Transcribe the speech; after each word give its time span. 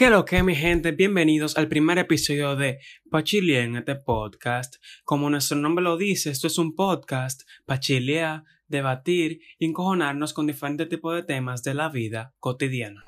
¿Qué 0.00 0.08
lo 0.08 0.24
que, 0.24 0.42
mi 0.42 0.54
gente? 0.54 0.92
Bienvenidos 0.92 1.58
al 1.58 1.68
primer 1.68 1.98
episodio 1.98 2.56
de 2.56 2.78
Pachilia 3.10 3.62
en 3.64 3.76
este 3.76 3.96
podcast. 3.96 4.76
Como 5.04 5.28
nuestro 5.28 5.58
nombre 5.58 5.84
lo 5.84 5.98
dice, 5.98 6.30
esto 6.30 6.46
es 6.46 6.56
un 6.56 6.74
podcast 6.74 7.42
para 7.66 7.80
chilear, 7.80 8.44
debatir 8.66 9.42
y 9.58 9.66
encojonarnos 9.66 10.32
con 10.32 10.46
diferentes 10.46 10.88
tipos 10.88 11.14
de 11.14 11.24
temas 11.24 11.62
de 11.64 11.74
la 11.74 11.90
vida 11.90 12.32
cotidiana. 12.38 13.04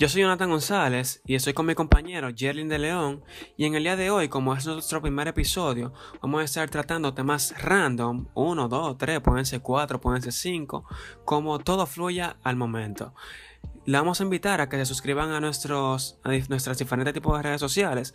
Yo 0.00 0.08
soy 0.08 0.22
Jonathan 0.22 0.48
González 0.48 1.20
y 1.26 1.34
estoy 1.34 1.54
con 1.54 1.66
mi 1.66 1.74
compañero 1.74 2.28
Jerlin 2.32 2.68
de 2.68 2.78
León 2.78 3.24
y 3.56 3.64
en 3.64 3.74
el 3.74 3.82
día 3.82 3.96
de 3.96 4.12
hoy, 4.12 4.28
como 4.28 4.54
es 4.54 4.64
nuestro 4.64 5.02
primer 5.02 5.26
episodio, 5.26 5.92
vamos 6.22 6.40
a 6.40 6.44
estar 6.44 6.70
tratando 6.70 7.14
temas 7.14 7.52
random, 7.60 8.28
uno, 8.34 8.68
dos, 8.68 8.96
tres, 8.96 9.18
pueden 9.18 9.44
ser 9.44 9.60
cuatro, 9.60 10.00
pueden 10.00 10.22
ser 10.22 10.32
cinco, 10.32 10.84
como 11.24 11.58
todo 11.58 11.84
fluya 11.84 12.36
al 12.44 12.54
momento. 12.54 13.12
Le 13.86 13.98
vamos 13.98 14.20
a 14.20 14.22
invitar 14.22 14.60
a 14.60 14.68
que 14.68 14.76
se 14.76 14.86
suscriban 14.86 15.32
a, 15.32 15.40
nuestros, 15.40 16.20
a 16.22 16.28
nuestras 16.48 16.78
diferentes 16.78 17.12
tipos 17.12 17.36
de 17.36 17.42
redes 17.42 17.60
sociales. 17.60 18.14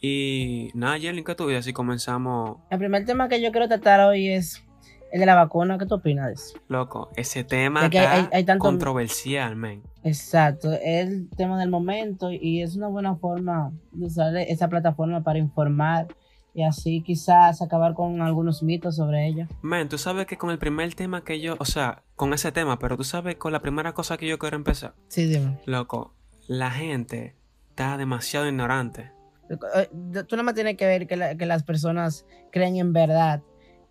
Y 0.00 0.72
nada, 0.74 0.98
Jerlin, 0.98 1.22
¿qué 1.22 1.36
tú 1.36 1.46
dices? 1.46 1.64
Si 1.64 1.72
comenzamos... 1.72 2.56
El 2.70 2.80
primer 2.80 3.04
tema 3.04 3.28
que 3.28 3.40
yo 3.40 3.52
quiero 3.52 3.68
tratar 3.68 4.00
hoy 4.00 4.30
es 4.30 4.64
el 5.12 5.20
de 5.20 5.26
la 5.26 5.34
vacuna, 5.34 5.78
¿qué 5.78 5.86
tú 5.86 5.96
opinas 5.96 6.26
de 6.26 6.32
eso? 6.34 6.58
Loco, 6.68 7.10
ese 7.16 7.44
tema 7.44 7.86
está 7.86 8.58
controversial, 8.58 9.56
man. 9.56 9.82
Exacto, 10.02 10.72
es 10.72 11.08
el 11.08 11.28
tema 11.30 11.58
del 11.58 11.70
momento 11.70 12.30
y 12.30 12.62
es 12.62 12.76
una 12.76 12.88
buena 12.88 13.16
forma 13.16 13.72
de 13.92 14.06
usar 14.06 14.36
esa 14.36 14.68
plataforma 14.68 15.22
para 15.22 15.38
informar 15.38 16.08
y 16.54 16.62
así 16.62 17.02
quizás 17.02 17.62
acabar 17.62 17.94
con 17.94 18.20
algunos 18.22 18.62
mitos 18.62 18.96
sobre 18.96 19.26
ella. 19.26 19.48
Man, 19.62 19.88
tú 19.88 19.98
sabes 19.98 20.26
que 20.26 20.36
con 20.36 20.50
el 20.50 20.58
primer 20.58 20.94
tema 20.94 21.22
que 21.22 21.40
yo, 21.40 21.56
o 21.58 21.64
sea, 21.64 22.02
con 22.16 22.32
ese 22.32 22.52
tema, 22.52 22.78
pero 22.78 22.96
tú 22.96 23.04
sabes 23.04 23.36
con 23.36 23.52
la 23.52 23.60
primera 23.60 23.92
cosa 23.92 24.16
que 24.16 24.26
yo 24.26 24.38
quiero 24.38 24.56
empezar. 24.56 24.94
Sí, 25.08 25.26
dime. 25.26 25.58
Loco, 25.66 26.14
la 26.48 26.70
gente 26.70 27.36
está 27.70 27.96
demasiado 27.96 28.48
ignorante. 28.48 29.12
Eh, 29.50 29.88
tú 30.26 30.36
nada 30.36 30.44
más 30.44 30.54
tienes 30.54 30.76
que 30.76 30.86
ver 30.86 31.06
que, 31.06 31.36
que 31.36 31.46
las 31.46 31.62
personas 31.62 32.24
creen 32.52 32.76
en 32.76 32.92
verdad 32.92 33.42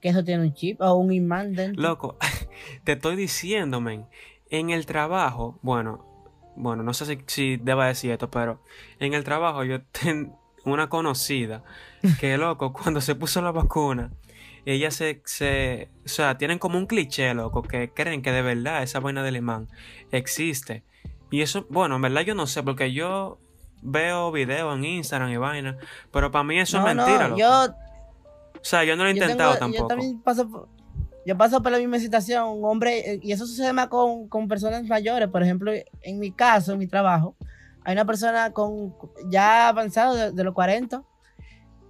que 0.02 0.10
eso 0.10 0.24
tiene 0.24 0.44
un 0.44 0.54
chip 0.54 0.82
o 0.82 0.94
un 0.94 1.12
imán 1.12 1.54
dentro. 1.54 1.82
Loco, 1.82 2.18
te 2.84 2.94
estoy 2.94 3.16
diciendo, 3.16 3.82
men. 3.82 4.06
En 4.52 4.72
el 4.72 4.86
trabajo, 4.86 5.60
bueno, 5.62 6.06
bueno, 6.56 6.84
no 6.84 6.94
sé 6.94 7.06
si, 7.06 7.20
si 7.28 7.58
deba 7.58 7.88
decir 7.88 8.12
esto, 8.12 8.30
pero 8.30 8.62
en 9.00 9.14
el 9.14 9.24
trabajo 9.24 9.64
yo 9.64 9.82
tengo 9.92 10.40
una 10.66 10.90
conocida 10.90 11.64
que, 12.20 12.38
loco, 12.38 12.74
cuando 12.74 13.02
se 13.02 13.16
puso 13.16 13.42
la 13.42 13.52
vacuna, 13.52 14.12
ella 14.66 14.92
se, 14.92 15.22
se, 15.26 15.90
o 16.06 16.10
sea, 16.10 16.38
tienen 16.38 16.60
como 16.60 16.78
un 16.78 16.86
cliché, 16.86 17.34
loco, 17.34 17.62
que 17.62 17.92
creen 17.92 18.22
que 18.22 18.32
de 18.32 18.42
verdad 18.42 18.84
esa 18.84 19.00
vaina 19.00 19.24
del 19.24 19.38
imán 19.38 19.68
existe. 20.12 20.84
Y 21.32 21.42
eso, 21.42 21.66
bueno, 21.70 21.96
en 21.96 22.02
verdad 22.02 22.22
yo 22.22 22.36
no 22.36 22.48
sé, 22.48 22.64
porque 22.64 22.92
yo 22.92 23.38
veo 23.82 24.32
videos 24.32 24.76
en 24.76 24.84
Instagram 24.84 25.32
y 25.32 25.38
vaina, 25.38 25.78
pero 26.12 26.32
para 26.32 26.44
mí 26.44 26.60
eso 26.60 26.78
es 26.78 26.84
mentira, 26.84 27.30
no, 27.30 27.38
Yo 27.38 27.74
o 28.62 28.66
sea, 28.66 28.84
yo 28.84 28.96
no 28.96 29.04
lo 29.04 29.10
he 29.10 29.14
intentado 29.14 29.58
tampoco. 29.58 29.84
Yo 29.84 29.88
también 29.88 30.22
paso 30.22 30.50
por, 30.50 30.68
yo 31.26 31.38
paso 31.38 31.62
por 31.62 31.72
la 31.72 31.78
misma 31.78 32.00
situación, 32.00 32.48
un 32.48 32.66
hombre, 32.66 33.14
eh, 33.14 33.20
y 33.22 33.32
eso 33.32 33.46
sucede 33.46 33.74
más 33.74 33.88
con, 33.88 34.28
con, 34.28 34.48
personas 34.48 34.84
mayores. 34.86 35.30
Por 35.30 35.44
ejemplo, 35.44 35.72
en 36.02 36.20
mi 36.20 36.32
caso, 36.32 36.74
en 36.74 36.80
mi 36.80 36.88
trabajo, 36.88 37.36
hay 37.84 37.94
una 37.94 38.06
persona 38.06 38.52
con 38.52 38.96
ya 39.30 39.68
avanzado 39.68 40.32
de, 40.32 40.44
los 40.44 40.54
40 40.54 41.04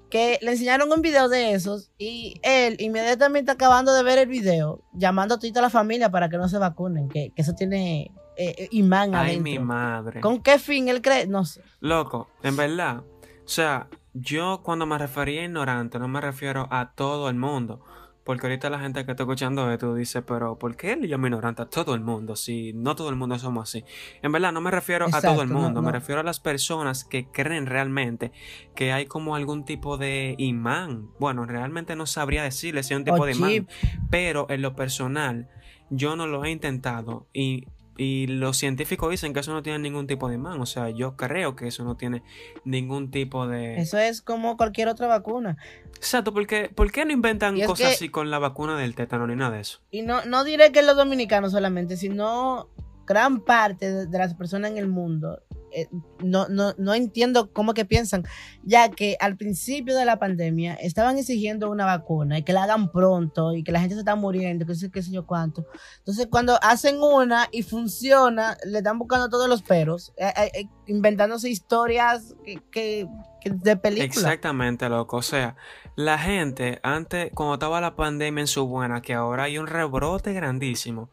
que 0.09 0.39
le 0.41 0.51
enseñaron 0.51 0.91
un 0.91 1.01
video 1.01 1.29
de 1.29 1.51
esos 1.51 1.91
y 1.99 2.39
él 2.41 2.77
inmediatamente 2.79 3.51
acabando 3.51 3.93
de 3.93 4.01
ver 4.01 4.17
el 4.17 4.27
video, 4.27 4.81
llamando 4.93 5.35
a 5.35 5.39
toda 5.39 5.61
la 5.61 5.69
familia 5.69 6.09
para 6.09 6.29
que 6.29 6.37
no 6.37 6.49
se 6.49 6.57
vacunen, 6.57 7.09
que, 7.09 7.31
que 7.35 7.41
eso 7.41 7.53
tiene 7.53 8.11
eh, 8.35 8.55
eh 8.57 8.67
imán 8.71 9.13
Ay, 9.13 9.39
mi 9.39 9.59
madre. 9.59 10.19
¿Con 10.21 10.41
qué 10.41 10.57
fin 10.57 10.87
él 10.87 11.01
cree? 11.01 11.27
No 11.27 11.45
sé. 11.45 11.61
Loco, 11.79 12.29
en 12.41 12.55
verdad. 12.55 13.03
O 13.45 13.51
sea, 13.51 13.87
yo 14.13 14.61
cuando 14.63 14.85
me 14.85 14.97
refería 14.97 15.41
a 15.41 15.45
ignorante 15.45 15.99
no 15.99 16.07
me 16.07 16.21
refiero 16.21 16.67
a 16.71 16.93
todo 16.93 17.29
el 17.29 17.35
mundo. 17.35 17.83
Porque 18.29 18.45
ahorita 18.45 18.69
la 18.69 18.79
gente 18.79 19.03
que 19.05 19.11
está 19.11 19.23
escuchando 19.23 19.71
esto 19.71 19.95
dice, 19.95 20.21
pero 20.21 20.59
¿por 20.59 20.75
qué 20.75 20.95
le 20.95 21.07
llamo 21.07 21.25
ignorante 21.25 21.63
a 21.63 21.65
todo 21.65 21.95
el 21.95 22.01
mundo? 22.01 22.35
Si 22.35 22.73
no 22.73 22.95
todo 22.95 23.09
el 23.09 23.15
mundo 23.15 23.39
somos 23.39 23.67
así. 23.67 23.83
En 24.21 24.31
verdad, 24.31 24.51
no 24.51 24.61
me 24.61 24.69
refiero 24.69 25.07
a 25.11 25.19
todo 25.19 25.41
el 25.41 25.47
mundo, 25.47 25.81
me 25.81 25.91
refiero 25.91 26.21
a 26.21 26.23
las 26.23 26.39
personas 26.39 27.03
que 27.03 27.25
creen 27.25 27.65
realmente 27.65 28.31
que 28.75 28.91
hay 28.91 29.07
como 29.07 29.35
algún 29.35 29.65
tipo 29.65 29.97
de 29.97 30.35
imán. 30.37 31.09
Bueno, 31.19 31.45
realmente 31.47 31.95
no 31.95 32.05
sabría 32.05 32.43
decirle 32.43 32.83
si 32.83 32.93
hay 32.93 32.99
un 32.99 33.05
tipo 33.05 33.25
de 33.25 33.31
imán, 33.31 33.67
pero 34.11 34.45
en 34.51 34.61
lo 34.61 34.75
personal, 34.75 35.49
yo 35.89 36.15
no 36.15 36.27
lo 36.27 36.45
he 36.45 36.51
intentado 36.51 37.25
y 37.33 37.65
y 37.99 38.27
los 38.27 38.55
científicos 38.55 39.11
dicen 39.11 39.33
que 39.33 39.41
eso 39.41 39.51
no 39.51 39.61
tiene 39.61 39.77
ningún 39.77 40.07
tipo 40.07 40.29
de 40.29 40.35
imán. 40.35 40.61
O 40.61 40.65
sea, 40.65 40.89
yo 40.89 41.17
creo 41.17 41.57
que 41.57 41.67
eso 41.67 41.83
no 41.83 41.97
tiene 41.97 42.23
ningún 42.63 43.11
tipo 43.11 43.45
de. 43.45 43.77
Eso 43.77 43.97
es 43.97 44.21
como 44.21 44.55
cualquier 44.55 44.87
otra 44.87 45.07
vacuna. 45.07 45.57
Exacto, 45.97 46.33
porque 46.33 46.69
¿por 46.73 46.93
qué 46.93 47.03
no 47.03 47.11
inventan 47.11 47.59
cosas 47.59 47.95
así 47.95 48.07
con 48.07 48.31
la 48.31 48.39
vacuna 48.39 48.77
del 48.77 48.95
tétano 48.95 49.27
ni 49.27 49.35
nada 49.35 49.55
de 49.55 49.61
eso? 49.61 49.81
Y 49.91 50.03
no, 50.03 50.23
no 50.23 50.45
diré 50.45 50.71
que 50.71 50.81
los 50.81 50.95
dominicanos 50.95 51.51
solamente, 51.51 51.97
sino 51.97 52.69
gran 53.09 53.43
parte 53.43 54.05
de 54.05 54.17
las 54.19 54.35
personas 54.35 54.69
en 54.69 54.77
el 54.77 54.87
mundo 54.87 55.41
eh, 55.71 55.87
no, 56.23 56.47
no, 56.47 56.73
no, 56.77 56.93
entiendo 56.93 57.51
cómo 57.53 57.73
que 57.73 57.85
piensan, 57.85 58.23
ya 58.63 58.89
que 58.89 59.17
al 59.19 59.37
principio 59.37 59.95
de 59.95 60.05
la 60.05 60.19
pandemia 60.19 60.73
estaban 60.73 61.17
exigiendo 61.17 61.69
una 61.69 61.85
vacuna 61.85 62.39
y 62.39 62.43
que 62.43 62.53
la 62.53 62.63
hagan 62.63 62.91
pronto 62.91 63.53
y 63.53 63.63
que 63.63 63.71
la 63.71 63.79
gente 63.79 63.95
se 63.95 63.99
está 63.99 64.15
muriendo, 64.15 64.65
que 64.65 64.75
sé 64.75 64.91
qué 64.91 65.01
sé 65.01 65.11
yo 65.11 65.25
cuánto. 65.25 65.65
Entonces, 65.99 66.27
cuando 66.29 66.57
hacen 66.61 67.01
una 67.01 67.47
y 67.51 67.63
funciona, 67.63 68.57
le 68.65 68.79
están 68.79 68.99
buscando 68.99 69.29
todos 69.29 69.47
los 69.47 69.61
peros, 69.61 70.11
eh, 70.17 70.31
eh, 70.53 70.67
inventándose 70.87 71.49
historias 71.49 72.35
que, 72.71 73.07
de 73.45 73.77
película. 73.77 74.05
Exactamente, 74.05 74.89
loco. 74.89 75.17
O 75.17 75.21
sea, 75.21 75.55
la 75.95 76.17
gente 76.17 76.79
antes, 76.83 77.31
cuando 77.33 77.53
estaba 77.53 77.79
la 77.79 77.95
pandemia 77.95 78.41
en 78.41 78.47
su 78.47 78.67
buena, 78.67 79.01
que 79.01 79.13
ahora 79.13 79.43
hay 79.43 79.57
un 79.57 79.67
rebrote 79.67 80.33
grandísimo 80.33 81.09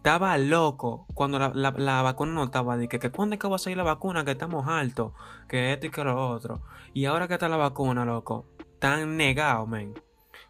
estaba 0.00 0.38
loco 0.38 1.06
cuando 1.12 1.38
la, 1.38 2.02
vacuna 2.02 2.32
no 2.32 2.44
estaba. 2.44 2.78
De 2.78 2.88
que, 2.88 2.98
que 2.98 3.10
cuándo 3.10 3.34
es 3.34 3.40
que 3.40 3.48
va 3.48 3.56
a 3.56 3.58
salir 3.58 3.76
la 3.76 3.82
vacuna, 3.84 4.24
que 4.24 4.30
estamos 4.30 4.66
altos, 4.66 5.12
que 5.46 5.74
esto 5.74 5.88
y 5.88 5.90
que 5.90 6.02
lo 6.02 6.30
otro. 6.30 6.62
Y 6.94 7.04
ahora 7.04 7.28
que 7.28 7.34
está 7.34 7.50
la 7.50 7.58
vacuna, 7.58 8.06
loco, 8.06 8.46
tan 8.78 9.18
negado, 9.18 9.66
men. 9.66 9.92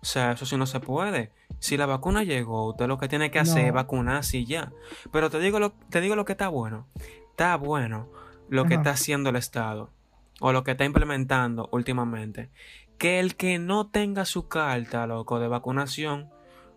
O 0.00 0.06
sea, 0.06 0.33
eso 0.33 0.47
sí 0.47 0.56
no 0.56 0.66
se 0.66 0.78
puede. 0.78 1.33
Si 1.59 1.77
la 1.77 1.87
vacuna 1.87 2.22
llegó, 2.22 2.69
usted 2.69 2.87
lo 2.87 2.99
que 2.99 3.09
tiene 3.09 3.33
que 3.33 3.41
hacer 3.41 3.66
es 3.66 3.72
vacunarse 3.72 4.39
y 4.39 4.47
ya. 4.47 4.72
Pero 5.10 5.31
te 5.31 5.41
digo 5.41 5.59
lo, 5.59 5.72
te 5.72 6.00
digo 6.00 6.15
lo 6.15 6.25
que 6.25 6.33
está 6.33 6.49
bueno. 6.49 6.87
Está 7.31 7.56
bueno 7.56 8.09
lo 8.49 8.66
que 8.66 8.75
está 8.75 8.91
haciendo 8.91 9.31
el 9.31 9.37
Estado. 9.37 9.91
O 10.39 10.53
lo 10.53 10.62
que 10.62 10.71
está 10.71 10.84
implementando 10.84 11.69
últimamente. 11.72 12.50
Que 12.99 13.19
el 13.19 13.34
que 13.34 13.59
no 13.59 13.89
tenga 13.89 14.25
su 14.27 14.47
carta, 14.47 15.09
loco, 15.09 15.41
de 15.41 15.49
vacunación 15.49 16.31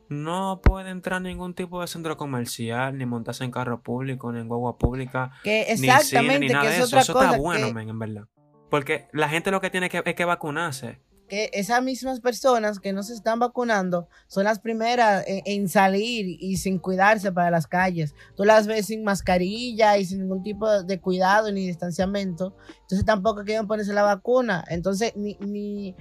no 0.10 0.62
puede 0.62 0.90
entrar 0.90 1.18
en 1.18 1.24
ningún 1.24 1.54
tipo 1.54 1.82
de 1.82 1.88
centro 1.88 2.18
comercial, 2.18 2.98
ni 2.98 3.06
montarse 3.06 3.44
en 3.44 3.52
carro 3.52 3.82
público, 3.82 4.32
ni 4.32 4.40
en 4.40 4.48
guagua 4.48 4.78
pública, 4.78 5.32
que 5.44 5.64
exactamente, 5.64 6.40
ni, 6.40 6.48
nada 6.48 6.70
de 6.70 6.78
eso. 6.78 6.98
eso 6.98 7.00
está 7.00 7.38
bueno, 7.38 7.80
en 7.80 8.00
verdad. 8.00 8.28
Porque 8.70 9.08
la 9.12 9.30
gente 9.30 9.52
lo 9.52 9.62
que 9.62 9.70
tiene 9.70 9.90
que, 9.90 10.02
es 10.04 10.16
que 10.16 10.26
vacunarse. 10.26 11.00
Que 11.30 11.50
esas 11.54 11.82
mismas 11.82 12.20
personas 12.20 12.80
que 12.80 12.92
no 12.92 13.02
se 13.02 13.14
están 13.14 13.40
vacunando 13.40 14.08
son 14.28 14.44
las 14.44 14.60
primeras 14.60 15.24
en, 15.28 15.70
salir 15.70 16.26
y 16.40 16.58
sin 16.58 16.80
cuidarse 16.80 17.32
para 17.32 17.50
las 17.50 17.68
calles. 17.68 18.14
Tú 18.36 18.44
las 18.44 18.68
ves 18.68 18.88
sin 18.88 19.04
mascarilla 19.04 19.98
y 19.98 20.06
sin 20.06 20.22
ningún 20.22 20.44
tipo 20.44 20.84
de 20.84 21.00
cuidado 21.00 21.52
ni 21.52 21.68
distanciamiento. 21.68 22.56
Entonces 22.82 23.06
tampoco 23.06 23.44
quieren 23.44 23.68
ponerse 23.68 23.94
la 23.94 24.04
vacuna. 24.04 24.64
Entonces 24.68 25.16
ni, 25.16 25.36
ni 25.40 25.96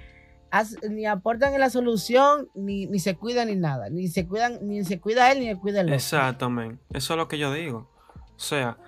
ni 0.88 1.06
aportan 1.06 1.54
en 1.54 1.60
la 1.60 1.70
solución, 1.70 2.48
ni, 2.54 2.86
ni, 2.86 2.98
se 2.98 3.16
cuidan 3.16 3.48
ni 3.48 3.56
nada. 3.56 3.88
Ni 3.90 4.08
se 4.08 4.26
cuidan, 4.26 4.58
ni 4.62 4.84
se 4.84 5.00
cuida 5.00 5.32
él, 5.32 5.40
ni 5.40 5.46
se 5.46 5.56
cuida 5.56 5.80
el 5.80 5.86
otro. 5.86 5.96
Exactamente. 5.96 6.82
Eso 6.92 7.14
es 7.14 7.16
lo 7.16 7.28
que 7.28 7.38
yo 7.38 7.52
digo. 7.52 7.90
O 8.36 8.40
sea, 8.40 8.78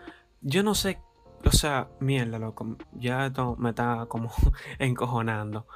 yo 0.42 0.62
no 0.62 0.74
sé. 0.74 0.98
O 1.44 1.52
sea, 1.52 1.88
mierda, 2.00 2.38
loco. 2.38 2.76
Ya 2.92 3.26
esto 3.26 3.56
me 3.58 3.70
está 3.70 4.06
como 4.08 4.30
encojonando. 4.78 5.66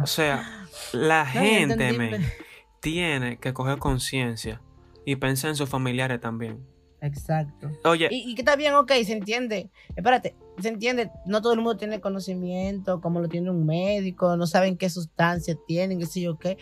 o 0.00 0.06
sea, 0.06 0.66
la 0.92 1.24
gente, 1.26 1.92
men, 1.92 2.24
tiene 2.80 3.38
que 3.38 3.52
coger 3.52 3.78
conciencia 3.78 4.60
y 5.04 5.16
pensar 5.16 5.50
en 5.50 5.56
sus 5.56 5.68
familiares 5.68 6.20
también. 6.20 6.66
Exacto. 7.00 7.70
Oye. 7.84 8.08
Y, 8.10 8.34
que 8.34 8.42
está 8.42 8.54
bien, 8.54 8.74
ok, 8.74 8.92
se 9.04 9.12
entiende. 9.12 9.70
Espérate, 9.96 10.36
se 10.62 10.68
entiende. 10.68 11.10
No 11.26 11.42
todo 11.42 11.52
el 11.52 11.60
mundo 11.60 11.76
tiene 11.76 12.00
conocimiento, 12.00 13.00
como 13.00 13.20
lo 13.20 13.28
tiene 13.28 13.50
un 13.50 13.66
médico, 13.66 14.36
no 14.36 14.46
saben 14.46 14.76
qué 14.76 14.88
sustancias 14.88 15.58
tienen, 15.66 15.98
qué 15.98 16.06
sé 16.06 16.20
yo 16.20 16.38
qué. 16.38 16.58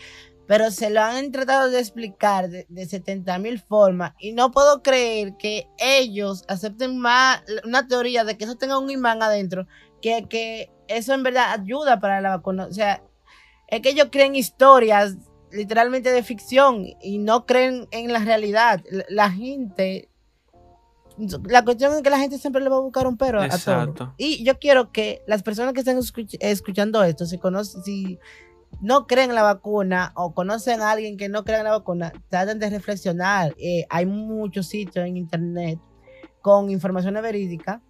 Pero 0.47 0.70
se 0.73 0.91
lo 0.91 1.00
han 1.00 1.31
tratado 1.31 1.70
de 1.70 1.79
explicar 1.79 2.50
de, 2.50 2.67
de 2.69 2.87
70 2.87 3.38
mil 3.38 3.61
formas. 3.61 4.14
Y 4.19 4.32
no 4.32 4.50
puedo 4.50 4.82
creer 4.82 5.37
que 5.37 5.69
ellos 5.79 6.44
acepten 6.49 6.99
más 6.99 7.43
una 7.64 7.87
teoría 7.87 8.25
de 8.25 8.37
que 8.37 8.44
eso 8.44 8.56
tenga 8.56 8.79
un 8.79 8.91
imán 8.91 9.23
adentro, 9.23 9.67
que, 10.02 10.26
que 10.29 10.70
eso 10.88 11.14
en 11.14 11.23
verdad 11.23 11.52
ayuda 11.52 12.00
para 12.00 12.20
la 12.20 12.31
vacuna. 12.31 12.67
O 12.67 12.73
sea, 12.73 13.02
es 13.69 13.81
que 13.81 13.91
ellos 13.91 14.08
creen 14.11 14.35
historias 14.35 15.17
literalmente 15.52 16.12
de 16.12 16.23
ficción 16.23 16.87
y 17.00 17.19
no 17.19 17.47
creen 17.47 17.88
en 17.93 18.12
la 18.12 18.19
realidad. 18.19 18.82
La, 18.91 19.05
la 19.08 19.31
gente, 19.31 20.10
la 21.49 21.65
cuestión 21.65 21.93
es 21.95 22.03
que 22.03 22.11
la 22.11 22.19
gente 22.19 22.39
siempre 22.39 22.63
le 22.63 22.69
va 22.71 22.77
a 22.77 22.81
buscar 22.81 23.07
un 23.07 23.17
pero 23.17 23.41
a- 23.41 23.45
a 23.45 23.49
todo. 23.49 23.55
Y 24.17 24.43
yo 24.45 24.59
quiero 24.59 24.93
que 24.93 25.23
las 25.27 25.43
personas 25.43 25.73
que 25.75 25.81
estén 25.81 25.99
escuch- 25.99 26.37
escuchando 26.41 27.03
esto, 27.03 27.27
si 27.27 27.39
conocen, 27.39 27.83
si 27.83 28.19
no 28.81 29.07
creen 29.07 29.31
en 29.31 29.37
la 29.37 29.43
vacuna 29.43 30.13
o 30.15 30.33
conocen 30.33 30.81
a 30.81 30.93
alguien 30.93 31.17
que 31.17 31.29
no 31.29 31.45
cree 31.45 31.59
en 31.59 31.65
la 31.65 31.73
vacuna, 31.73 32.13
traten 32.29 32.59
de 32.59 32.71
reflexionar. 32.71 33.55
Eh, 33.59 33.85
hay 33.91 34.07
muchos 34.07 34.67
sitios 34.69 35.07
en 35.07 35.17
internet 35.17 35.79
con 36.41 36.71
informaciones 36.71 37.23
verídicas 37.23 37.81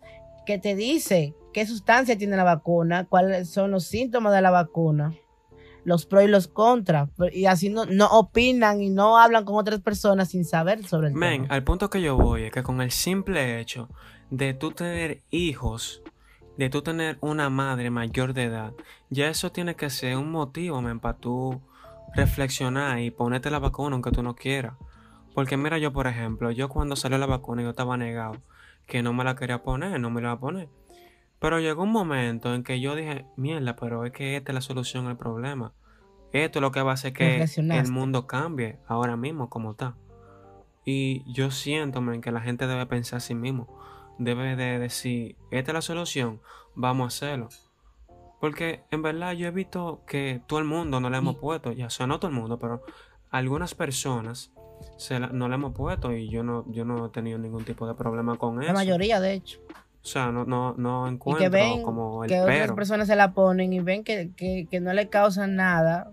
que 0.47 0.59
te 0.59 0.75
dice 0.75 1.35
qué 1.53 1.67
sustancia 1.67 2.17
tiene 2.17 2.37
la 2.37 2.44
vacuna, 2.44 3.05
cuáles 3.09 3.50
son 3.50 3.71
los 3.71 3.85
síntomas 3.85 4.32
de 4.32 4.41
la 4.43 4.50
vacuna, 4.50 5.15
los 5.85 6.06
pros 6.06 6.25
y 6.25 6.29
los 6.29 6.49
contras. 6.49 7.09
Y 7.32 7.47
así 7.47 7.69
no, 7.69 7.87
no 7.87 8.06
opinan 8.06 8.81
y 8.81 8.91
no 8.91 9.19
hablan 9.19 9.44
con 9.44 9.56
otras 9.56 9.81
personas 9.81 10.31
sin 10.31 10.44
saber 10.44 10.85
sobre 10.87 11.09
el 11.09 11.15
Men, 11.15 11.43
tema. 11.43 11.55
al 11.55 11.65
punto 11.65 11.91
que 11.91 12.03
yo 12.03 12.17
voy 12.17 12.44
es 12.44 12.53
que 12.53 12.62
con 12.62 12.81
el 12.81 12.91
simple 12.91 13.61
hecho 13.61 13.88
de 14.31 14.55
tú 14.55 14.73
tener 14.73 15.23
hijos, 15.31 16.03
de 16.56 16.71
tú 16.71 16.82
tener 16.82 17.19
una 17.21 17.50
madre 17.50 17.91
mayor 17.91 18.35
de 18.35 18.44
edad, 18.44 18.73
ya 19.09 19.29
eso 19.29 19.50
tiene 19.53 19.75
que 19.75 19.91
ser 19.91 20.17
un 20.17 20.31
motivo, 20.31 20.81
men, 20.82 21.00
para 21.00 21.19
tú 21.19 21.61
reflexionar 22.15 22.99
y 22.99 23.11
ponerte 23.11 23.50
la 23.50 23.59
vacuna 23.59 23.94
aunque 23.94 24.11
tú 24.11 24.23
no 24.23 24.35
quieras. 24.35 24.75
Porque 25.35 25.56
mira, 25.56 25.79
yo 25.79 25.93
por 25.93 26.06
ejemplo, 26.06 26.50
yo 26.50 26.69
cuando 26.69 26.97
salió 26.97 27.19
la 27.19 27.27
vacuna 27.27 27.62
yo 27.62 27.71
estaba 27.71 27.97
negado, 27.97 28.37
que 28.87 29.03
no 29.03 29.12
me 29.12 29.25
la 29.25 29.37
quería 29.37 29.62
poner, 29.62 30.00
no 30.00 30.11
me 30.11 30.21
la 30.21 30.29
iba 30.29 30.32
a 30.32 30.41
poner. 30.41 30.69
Pero 31.40 31.58
llegó 31.58 31.82
un 31.82 31.90
momento 31.92 32.54
en 32.54 32.62
que 32.62 32.81
yo 32.81 32.94
dije, 32.94 33.25
mierda, 33.37 33.75
pero 33.75 34.04
es 34.04 34.12
que 34.12 34.37
esta 34.37 34.52
es 34.52 34.54
la 34.54 34.60
solución 34.60 35.06
al 35.06 35.16
problema. 35.16 35.72
Esto 36.32 36.58
es 36.58 36.62
lo 36.62 36.70
que 36.70 36.82
va 36.82 36.92
a 36.92 36.94
hacer 36.94 37.12
que 37.12 37.38
el 37.58 37.90
mundo 37.90 38.26
cambie 38.26 38.78
ahora 38.87 39.16
mismo 39.16 39.48
como 39.48 39.72
está. 39.72 39.96
Y 40.84 41.25
yo 41.32 41.50
siento, 41.50 42.02
que 42.20 42.31
la 42.31 42.40
gente 42.40 42.66
debe 42.66 42.87
pensar 42.87 43.16
a 43.19 43.20
sí 43.20 43.34
mismo. 43.34 43.66
Debe 44.19 44.54
de 44.54 44.78
decir, 44.78 45.37
esta 45.50 45.70
es 45.72 45.75
la 45.75 45.82
solución, 45.82 46.40
vamos 46.75 47.04
a 47.04 47.26
hacerlo. 47.26 47.48
Porque 48.40 48.82
en 48.90 49.02
verdad 49.02 49.32
yo 49.32 49.48
he 49.48 49.50
visto 49.50 50.02
que 50.06 50.43
todo 50.46 50.58
el 50.58 50.64
mundo 50.66 51.00
no 51.00 51.10
le 51.10 51.19
hemos 51.19 51.36
puesto, 51.36 51.72
ya 51.72 51.86
o 51.86 51.90
sea, 51.90 52.06
no 52.06 52.19
todo 52.19 52.31
el 52.31 52.36
mundo, 52.36 52.58
pero 52.58 52.82
algunas 53.31 53.75
personas 53.75 54.52
se 54.96 55.20
la- 55.20 55.28
no 55.28 55.48
le 55.48 55.54
hemos 55.56 55.75
puesto 55.75 56.12
y 56.12 56.28
yo 56.31 56.43
no, 56.43 56.64
yo 56.72 56.84
no 56.84 57.06
he 57.06 57.08
tenido 57.10 57.38
ningún 57.38 57.64
tipo 57.64 57.86
de 57.86 57.94
problema 57.94 58.36
con 58.36 58.56
La 58.58 58.64
eso. 58.66 58.72
mayoría, 58.75 59.20
de 59.20 59.34
hecho. 59.34 59.60
O 60.02 60.06
sea, 60.06 60.31
no, 60.32 60.44
no, 60.44 60.75
no 60.79 61.06
Y 61.06 61.12
encuentro 61.12 61.43
que 61.44 61.49
ven 61.50 61.82
como 61.82 62.25
el 62.25 62.31
que 62.31 62.41
otras 62.41 62.58
pero. 62.58 62.75
personas 62.75 63.06
se 63.06 63.17
la 63.17 63.32
ponen 63.35 63.73
y 63.73 63.81
ven 63.81 64.02
que, 64.02 64.31
que- 64.35 64.67
que 64.70 64.81
no 64.81 64.93
le 64.94 65.08
causan 65.11 65.56
nada 65.56 66.11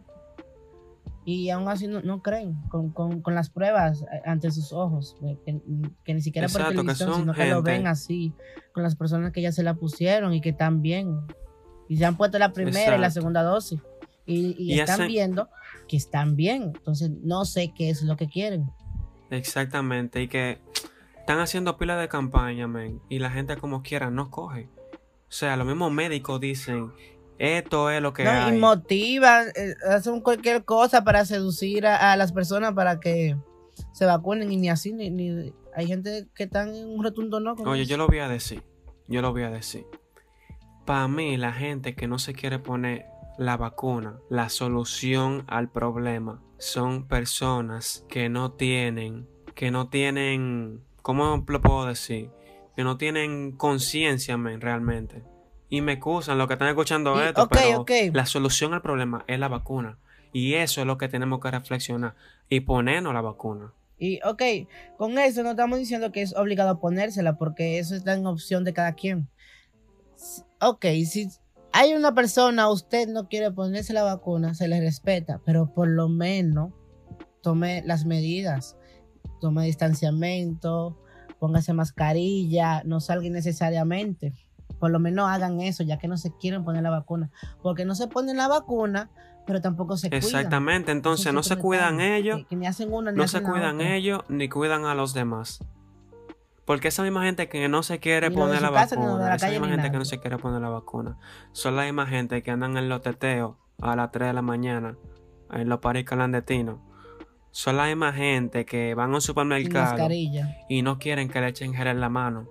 y 1.23 1.49
aún 1.49 1.67
así 1.67 1.87
no, 1.87 2.01
no 2.01 2.21
creen 2.21 2.55
con, 2.69 2.89
con- 2.91 3.21
con 3.21 3.35
las 3.35 3.49
pruebas 3.49 4.01
eh, 4.03 4.21
ante 4.25 4.49
sus 4.51 4.71
ojos, 4.71 5.17
eh, 5.23 5.37
que, 5.45 5.59
que 6.05 6.13
ni 6.13 6.21
siquiera 6.21 6.47
por 6.47 6.61
Exacto, 6.61 6.81
que 6.81 6.87
televisión, 6.93 7.13
sino 7.15 7.33
que 7.33 7.45
lo 7.49 7.55
gente- 7.57 7.71
ven 7.71 7.87
así, 7.87 8.33
con 8.73 8.83
las 8.83 8.95
personas 8.95 9.31
que 9.33 9.41
ya 9.41 9.51
se 9.51 9.63
la 9.63 9.73
pusieron 9.73 10.33
y 10.33 10.39
que 10.41 10.49
están 10.49 10.81
bien. 10.81 11.19
Y 11.89 11.97
se 11.97 12.05
han 12.05 12.15
puesto 12.17 12.37
la 12.39 12.51
primera 12.53 12.95
y 12.95 12.99
la 12.99 13.07
Exacto. 13.07 13.13
segunda 13.13 13.43
dosis. 13.43 13.81
Y, 14.25 14.55
y 14.57 14.73
Y 14.75 14.79
están 14.79 15.07
viendo 15.07 15.49
que 15.87 15.95
están 15.97 16.35
bien. 16.35 16.73
Entonces 16.75 17.09
no 17.23 17.45
sé 17.45 17.73
qué 17.75 17.89
es 17.89 18.01
lo 18.03 18.15
que 18.17 18.27
quieren. 18.27 18.69
Exactamente, 19.29 20.21
y 20.21 20.27
que 20.29 20.59
están 21.27 21.39
haciendo 21.41 21.77
pila 21.77 21.97
de 21.97 22.07
campaña, 22.07 22.69
men, 22.69 23.01
y 23.09 23.19
la 23.19 23.29
gente 23.29 23.57
como 23.57 23.83
quiera 23.83 24.09
no 24.09 24.31
coge. 24.31 24.69
O 25.27 25.31
sea, 25.31 25.57
los 25.57 25.67
mismos 25.67 25.91
médicos 25.91 26.39
dicen, 26.39 26.93
esto 27.37 27.89
es 27.91 28.01
lo 28.01 28.13
que 28.13 28.23
No, 28.23 28.29
hay. 28.31 28.55
y 28.55 28.57
motivan, 28.57 29.47
eh, 29.55 29.75
hacen 29.89 30.21
cualquier 30.21 30.63
cosa 30.63 31.03
para 31.03 31.25
seducir 31.25 31.85
a, 31.85 32.13
a 32.13 32.15
las 32.15 32.31
personas 32.31 32.71
para 32.73 33.01
que 33.01 33.35
se 33.91 34.05
vacunen 34.05 34.49
y 34.53 34.55
ni 34.55 34.69
así, 34.69 34.93
ni, 34.93 35.09
ni- 35.09 35.53
hay 35.75 35.85
gente 35.87 36.29
que 36.33 36.43
están 36.43 36.73
en 36.73 36.87
un 36.87 37.03
rotundo 37.03 37.41
no. 37.41 37.55
Oye, 37.65 37.81
eso. 37.81 37.89
yo 37.91 37.97
lo 37.97 38.07
voy 38.07 38.19
a 38.19 38.29
decir, 38.29 38.63
yo 39.09 39.21
lo 39.21 39.33
voy 39.33 39.43
a 39.43 39.49
decir. 39.49 39.85
Para 40.85 41.09
mí, 41.09 41.35
la 41.35 41.51
gente 41.51 41.93
que 41.93 42.07
no 42.07 42.19
se 42.19 42.33
quiere 42.33 42.57
poner 42.59 43.05
la 43.37 43.57
vacuna, 43.57 44.17
la 44.29 44.47
solución 44.47 45.43
al 45.47 45.69
problema, 45.69 46.41
son 46.57 47.05
personas 47.05 48.05
que 48.07 48.29
no 48.29 48.53
tienen, 48.53 49.27
que 49.55 49.69
no 49.71 49.89
tienen, 49.89 50.81
¿cómo 51.07 51.41
lo 51.47 51.61
puedo 51.61 51.85
decir? 51.85 52.29
Que 52.75 52.83
no 52.83 52.97
tienen 52.97 53.53
conciencia, 53.53 54.35
men, 54.35 54.59
realmente. 54.59 55.23
Y 55.69 55.79
me 55.79 55.93
excusan 55.93 56.37
los 56.37 56.47
que 56.47 56.55
están 56.55 56.67
escuchando 56.67 57.15
Y- 57.15 57.27
esto, 57.27 57.43
ok, 57.43 57.49
pero 57.49 57.85
la 58.11 58.25
solución 58.25 58.73
al 58.73 58.81
problema 58.81 59.23
es 59.25 59.39
la 59.39 59.47
vacuna. 59.47 59.99
Y 60.33 60.55
eso 60.55 60.81
es 60.81 60.87
lo 60.87 60.97
que 60.97 61.07
tenemos 61.07 61.39
que 61.39 61.49
reflexionar 61.49 62.15
y 62.49 62.59
ponernos 62.59 63.13
la 63.13 63.21
vacuna. 63.21 63.71
Y 63.97 64.19
ok, 64.25 64.43
con 64.97 65.17
eso 65.17 65.43
no 65.43 65.51
estamos 65.51 65.79
diciendo 65.79 66.11
que 66.11 66.23
es 66.23 66.35
obligado 66.35 66.81
ponérsela, 66.81 67.37
porque 67.37 67.79
eso 67.79 67.95
está 67.95 68.13
en 68.13 68.25
opción 68.25 68.65
de 68.65 68.73
cada 68.73 68.91
quien. 68.91 69.29
Ok, 70.59 70.87
si 71.05 71.29
hay 71.71 71.93
una 71.93 72.13
persona, 72.13 72.69
usted 72.69 73.07
no 73.07 73.29
quiere 73.29 73.49
ponerse 73.51 73.93
la 73.93 74.03
vacuna, 74.03 74.55
se 74.55 74.67
le 74.67 74.81
respeta, 74.81 75.39
pero 75.45 75.73
por 75.73 75.87
lo 75.87 76.09
menos 76.09 76.73
tome 77.41 77.81
las 77.85 78.05
medidas, 78.05 78.76
tome 79.39 79.65
distanciamiento, 79.65 80.97
póngase 81.39 81.73
mascarilla, 81.73 82.81
no 82.83 82.99
salga 82.99 83.27
innecesariamente. 83.27 84.33
Por 84.79 84.91
lo 84.91 84.99
menos 84.99 85.29
hagan 85.29 85.59
eso, 85.61 85.83
ya 85.83 85.97
que 85.97 86.07
no 86.07 86.17
se 86.17 86.31
quieren 86.37 86.63
poner 86.63 86.83
la 86.83 86.89
vacuna. 86.89 87.31
Porque 87.63 87.85
no 87.85 87.95
se 87.95 88.07
ponen 88.07 88.37
la 88.37 88.47
vacuna, 88.47 89.09
pero 89.45 89.61
tampoco 89.61 89.97
se 89.97 90.09
cuidan. 90.09 90.23
Exactamente, 90.25 90.91
entonces 90.91 91.33
no 91.33 91.41
se 91.43 91.57
cuidan 91.57 91.99
ellos, 92.01 92.37
que- 92.39 92.45
que 92.45 92.55
ni 92.55 92.67
hacen 92.67 92.93
una, 92.93 93.11
ni 93.11 93.17
no 93.17 93.27
se 93.27 93.37
hacen 93.37 93.49
cuidan 93.49 93.75
otra. 93.77 93.95
ellos, 93.95 94.21
ni 94.29 94.49
cuidan 94.49 94.85
a 94.85 94.93
los 94.93 95.13
demás. 95.13 95.63
Porque 96.65 96.89
esa 96.89 97.01
misma 97.01 97.23
gente 97.23 97.47
que 97.47 97.69
no 97.69 97.81
se 97.81 97.99
quiere 97.99 98.29
Ni 98.29 98.35
poner 98.35 98.61
la 98.61 98.71
casa, 98.71 98.97
vacuna, 98.97 99.29
la 99.29 99.35
esa 99.35 99.49
misma 99.49 99.69
gente 99.69 99.89
que 99.89 99.97
no 99.97 100.05
se 100.05 100.19
quiere 100.19 100.37
poner 100.37 100.61
la 100.61 100.69
vacuna, 100.69 101.17
son 101.53 101.77
la 101.77 101.83
misma 101.83 102.05
gente 102.07 102.43
que 102.43 102.51
andan 102.51 102.75
en 102.75 102.89
los 102.89 103.01
teteos 103.01 103.55
a 103.81 103.95
las 103.95 104.11
3 104.11 104.27
de 104.27 104.33
la 104.33 104.41
mañana, 104.41 104.97
en 105.51 105.69
los 105.69 105.79
paris 105.79 106.03
clandestinos. 106.03 106.79
Son 107.51 107.77
la 107.77 107.85
misma 107.87 108.13
gente 108.13 108.65
que 108.65 108.93
van 108.93 109.11
a 109.11 109.15
un 109.15 109.21
supermercado 109.21 109.97
y 110.69 110.81
no 110.81 110.99
quieren 110.99 111.29
que 111.29 111.41
le 111.41 111.47
echen 111.47 111.73
gel 111.73 111.87
en 111.87 111.99
la 112.01 112.09
mano. 112.09 112.47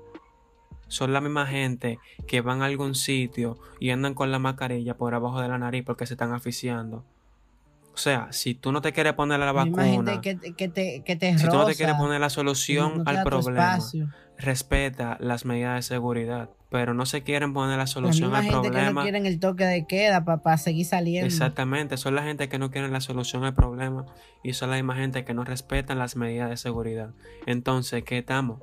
Son 0.88 1.12
la 1.12 1.20
misma 1.20 1.46
gente 1.46 1.98
que 2.28 2.40
van 2.40 2.62
a 2.62 2.66
algún 2.66 2.94
sitio 2.94 3.56
y 3.80 3.90
andan 3.90 4.14
con 4.14 4.30
la 4.30 4.38
mascarilla 4.38 4.96
por 4.96 5.14
abajo 5.14 5.40
de 5.40 5.48
la 5.48 5.58
nariz 5.58 5.84
porque 5.84 6.06
se 6.06 6.14
están 6.14 6.32
asfixiando. 6.32 7.04
O 7.94 7.98
sea, 7.98 8.28
si 8.32 8.54
tú 8.54 8.72
no 8.72 8.80
te 8.82 8.92
quieres 8.92 9.14
poner 9.14 9.38
la 9.40 9.52
vacuna, 9.52 10.20
que, 10.20 10.34
te- 10.34 10.52
que 10.54 10.68
te, 10.68 11.02
que 11.04 11.16
te 11.16 11.38
si 11.38 11.48
tú 11.48 11.56
no 11.56 11.64
te 11.66 11.74
quieres 11.76 11.96
poner 11.96 12.20
la 12.20 12.30
solución 12.30 12.98
no 12.98 13.02
al 13.06 13.16
problema, 13.24 13.78
respeta 14.38 15.16
las 15.20 15.44
medidas 15.44 15.76
de 15.76 15.82
seguridad, 15.82 16.50
pero 16.68 16.94
no 16.94 17.06
se 17.06 17.22
quieren 17.22 17.52
poner 17.52 17.76
la 17.76 17.84
La 17.84 17.86
solución 17.86 18.30
misma 18.30 18.38
al 18.38 18.44
gente 18.44 18.60
que 18.62 18.68
no 18.68 18.72
problema. 18.72 19.02
quieren 19.02 19.26
el 19.26 19.38
toque 19.38 19.64
de 19.64 19.86
queda 19.86 20.24
para 20.24 20.58
seguir 20.58 20.84
saliendo. 20.84 21.26
Exactamente, 21.26 21.96
son 21.96 22.14
la 22.14 22.22
gente 22.22 22.48
que 22.48 22.58
no 22.58 22.70
quieren 22.70 22.92
la 22.92 23.00
solución 23.00 23.44
al 23.44 23.54
problema 23.54 24.06
y 24.42 24.54
son 24.54 24.70
la 24.70 24.76
misma 24.76 24.96
gente 24.96 25.24
que 25.24 25.34
no 25.34 25.44
respetan 25.44 25.98
las 25.98 26.16
medidas 26.16 26.50
de 26.50 26.56
seguridad. 26.56 27.10
Entonces, 27.46 28.02
¿qué 28.04 28.18
estamos? 28.18 28.60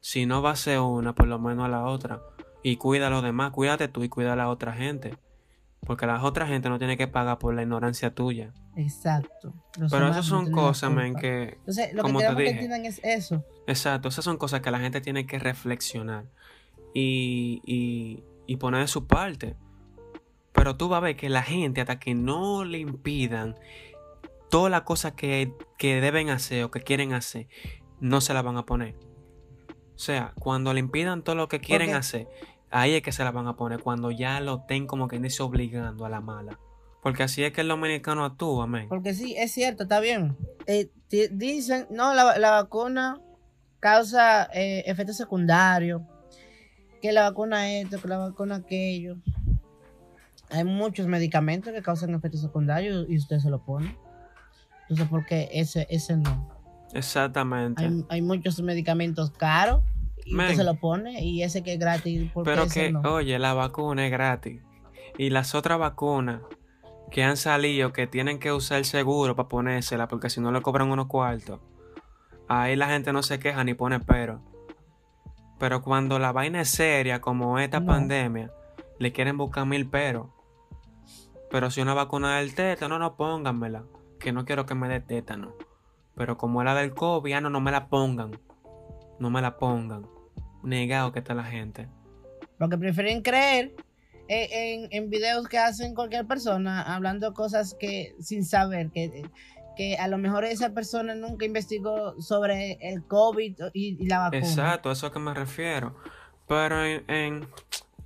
Si 0.00 0.26
no 0.26 0.42
va 0.42 0.50
a 0.50 0.56
ser 0.56 0.80
una, 0.80 1.14
por 1.14 1.28
lo 1.28 1.38
menos 1.38 1.64
a 1.64 1.68
la 1.68 1.84
otra. 1.84 2.20
Y 2.62 2.76
cuida 2.76 3.06
a 3.06 3.10
los 3.10 3.22
demás, 3.22 3.52
cuídate 3.52 3.88
tú 3.88 4.04
y 4.04 4.08
cuida 4.08 4.32
a 4.32 4.36
la 4.36 4.48
otra 4.48 4.72
gente. 4.72 5.16
Porque 5.86 6.06
la 6.06 6.22
otra 6.22 6.46
gente 6.46 6.70
no 6.70 6.78
tiene 6.78 6.96
que 6.96 7.08
pagar 7.08 7.38
por 7.38 7.54
la 7.54 7.62
ignorancia 7.62 8.14
tuya. 8.14 8.52
Exacto. 8.74 9.52
Los 9.78 9.92
Pero 9.92 10.08
esas 10.08 10.24
son 10.24 10.46
la 10.46 10.52
cosas, 10.52 10.90
men, 10.90 11.14
que... 11.14 11.58
Entonces, 11.58 11.92
lo 11.92 12.02
como 12.02 12.20
que 12.20 12.24
te 12.24 12.34
queremos 12.34 12.36
que 12.36 12.42
dije. 12.42 12.64
entiendan 12.64 12.86
es 12.86 13.00
eso. 13.04 13.44
Exacto, 13.66 14.08
esas 14.08 14.24
son 14.24 14.38
cosas 14.38 14.62
que 14.62 14.70
la 14.70 14.80
gente 14.80 15.00
tiene 15.02 15.26
que 15.26 15.38
reflexionar 15.38 16.24
y, 16.94 17.60
y, 17.66 18.24
y 18.46 18.56
poner 18.56 18.80
de 18.80 18.88
su 18.88 19.06
parte. 19.06 19.56
Pero 20.52 20.76
tú 20.76 20.88
vas 20.88 20.98
a 20.98 21.00
ver 21.00 21.16
que 21.16 21.28
la 21.28 21.42
gente, 21.42 21.80
hasta 21.80 21.98
que 21.98 22.14
no 22.14 22.64
le 22.64 22.78
impidan 22.78 23.56
todas 24.48 24.70
las 24.70 24.82
cosas 24.82 25.12
que, 25.12 25.52
que 25.76 26.00
deben 26.00 26.30
hacer 26.30 26.64
o 26.64 26.70
que 26.70 26.80
quieren 26.80 27.12
hacer, 27.12 27.48
no 28.00 28.20
se 28.20 28.32
las 28.32 28.44
van 28.44 28.56
a 28.56 28.64
poner. 28.64 28.94
O 29.94 29.98
sea, 29.98 30.32
cuando 30.38 30.72
le 30.72 30.80
impidan 30.80 31.22
todo 31.22 31.34
lo 31.34 31.48
que 31.48 31.60
quieren 31.60 31.94
hacer, 31.94 32.28
ahí 32.70 32.94
es 32.94 33.02
que 33.02 33.12
se 33.12 33.24
las 33.24 33.32
van 33.32 33.48
a 33.48 33.56
poner, 33.56 33.80
cuando 33.80 34.10
ya 34.10 34.40
lo 34.40 34.60
estén 34.60 34.86
como 34.86 35.08
que 35.08 35.18
dice 35.18 35.42
obligando 35.42 36.04
a 36.04 36.08
la 36.08 36.20
mala. 36.20 36.58
Porque 37.02 37.24
así 37.24 37.44
es 37.44 37.52
que 37.52 37.60
el 37.60 37.68
dominicano 37.68 38.24
actúa, 38.24 38.66
men. 38.66 38.88
Porque 38.88 39.12
sí, 39.12 39.34
es 39.36 39.52
cierto, 39.52 39.82
está 39.82 40.00
bien. 40.00 40.36
Eh, 40.66 40.90
dicen, 41.32 41.86
no, 41.90 42.14
la, 42.14 42.38
la 42.38 42.50
vacuna 42.50 43.20
causa 43.78 44.48
eh, 44.54 44.84
efectos 44.86 45.16
secundarios. 45.16 46.00
Que 47.04 47.12
la 47.12 47.24
vacuna 47.24 47.70
esto, 47.70 48.00
que 48.00 48.08
la 48.08 48.16
vacuna 48.16 48.54
aquello. 48.54 49.16
Hay 50.48 50.64
muchos 50.64 51.06
medicamentos 51.06 51.70
que 51.74 51.82
causan 51.82 52.14
efectos 52.14 52.40
secundarios 52.40 53.04
y 53.10 53.18
usted 53.18 53.40
se 53.40 53.50
lo 53.50 53.62
pone. 53.62 53.94
Entonces, 54.80 55.06
¿por 55.08 55.26
qué 55.26 55.50
ese, 55.52 55.86
ese 55.90 56.16
no? 56.16 56.48
Exactamente. 56.94 57.84
Hay, 57.84 58.04
hay 58.08 58.22
muchos 58.22 58.58
medicamentos 58.62 59.30
caros 59.32 59.82
y 60.24 60.34
usted 60.34 60.54
se 60.54 60.64
lo 60.64 60.76
pone 60.76 61.22
y 61.22 61.42
ese 61.42 61.62
que 61.62 61.74
es 61.74 61.78
gratis, 61.78 62.30
¿por 62.32 62.44
qué 62.44 62.52
Pero 62.52 62.62
ese 62.62 62.86
que, 62.86 62.92
no? 62.92 63.00
oye, 63.02 63.38
la 63.38 63.52
vacuna 63.52 64.06
es 64.06 64.10
gratis. 64.10 64.62
Y 65.18 65.28
las 65.28 65.54
otras 65.54 65.78
vacunas 65.78 66.40
que 67.10 67.22
han 67.22 67.36
salido 67.36 67.92
que 67.92 68.06
tienen 68.06 68.38
que 68.38 68.50
usar 68.50 68.78
el 68.78 68.86
seguro 68.86 69.36
para 69.36 69.50
ponérsela 69.50 70.08
porque 70.08 70.30
si 70.30 70.40
no 70.40 70.52
le 70.52 70.62
cobran 70.62 70.90
unos 70.90 71.08
cuartos. 71.08 71.60
Ahí 72.48 72.76
la 72.76 72.88
gente 72.88 73.12
no 73.12 73.22
se 73.22 73.38
queja 73.38 73.62
ni 73.62 73.74
pone 73.74 74.00
pero. 74.00 74.53
Pero 75.58 75.82
cuando 75.82 76.18
la 76.18 76.32
vaina 76.32 76.60
es 76.60 76.70
seria, 76.70 77.20
como 77.20 77.58
esta 77.58 77.80
No. 77.80 77.86
pandemia, 77.86 78.52
le 78.98 79.12
quieren 79.12 79.36
buscar 79.38 79.66
mil 79.66 79.88
peros. 79.88 80.28
Pero 81.50 81.70
si 81.70 81.80
una 81.80 81.94
vacuna 81.94 82.38
del 82.38 82.54
tétano, 82.54 82.98
no 82.98 83.16
pónganmela. 83.16 83.84
Que 84.18 84.32
no 84.32 84.44
quiero 84.44 84.66
que 84.66 84.74
me 84.74 84.88
dé 84.88 85.00
tétano. 85.00 85.54
Pero 86.16 86.36
como 86.36 86.60
es 86.60 86.64
la 86.64 86.74
del 86.74 86.94
COVID, 86.94 87.30
ya 87.30 87.40
no, 87.40 87.50
no 87.50 87.60
me 87.60 87.70
la 87.70 87.88
pongan. 87.88 88.32
No 89.18 89.30
me 89.30 89.40
la 89.40 89.56
pongan. 89.56 90.06
Negado 90.62 91.12
que 91.12 91.20
está 91.20 91.34
la 91.34 91.44
gente. 91.44 91.88
Porque 92.58 92.78
prefieren 92.78 93.22
creer 93.22 93.74
eh, 94.28 94.48
en, 94.50 94.88
en 94.90 95.10
videos 95.10 95.46
que 95.48 95.58
hacen 95.58 95.94
cualquier 95.94 96.26
persona 96.26 96.82
hablando 96.82 97.34
cosas 97.34 97.76
que 97.78 98.14
sin 98.20 98.44
saber 98.44 98.90
que, 98.90 99.28
que 99.76 99.96
a 99.96 100.08
lo 100.08 100.18
mejor 100.18 100.44
esa 100.44 100.70
persona 100.70 101.14
nunca 101.14 101.44
investigó 101.44 102.20
sobre 102.20 102.78
el 102.80 103.04
COVID 103.06 103.56
y, 103.72 104.06
la 104.06 104.18
vacuna. 104.20 104.38
Exacto, 104.38 104.90
a 104.90 104.92
eso 104.92 105.10
que 105.12 105.18
me 105.18 105.34
refiero. 105.34 105.96
Pero 106.46 106.84
en, 106.84 107.04
en- 107.08 107.48